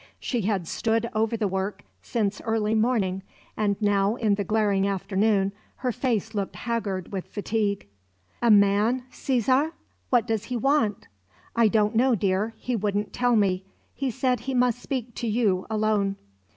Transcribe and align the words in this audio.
She 0.19 0.41
had 0.41 0.67
stood 0.67 1.07
over 1.13 1.37
the 1.37 1.47
work 1.47 1.83
since 2.01 2.41
early 2.41 2.73
morning; 2.73 3.21
and 3.55 3.79
now, 3.79 4.15
in 4.15 4.33
the 4.33 4.43
glaring 4.43 4.87
afternoon, 4.87 5.53
her 5.75 5.91
face 5.91 6.33
looked 6.33 6.55
haggard 6.55 7.11
with 7.11 7.27
fatigue. 7.27 7.85
"A 8.41 8.49
man, 8.49 9.03
Cesare? 9.11 9.73
What 10.09 10.25
does 10.25 10.45
he 10.45 10.57
want?" 10.57 11.07
"I 11.55 11.67
don't 11.67 11.95
know, 11.95 12.15
dear. 12.15 12.55
He 12.57 12.75
wouldn't 12.75 13.13
tell 13.13 13.35
me. 13.35 13.63
He 13.93 14.09
said 14.09 14.39
he 14.39 14.55
must 14.55 14.79
speak 14.81 15.13
to 15.17 15.27
you 15.27 15.67
alone." 15.69 16.15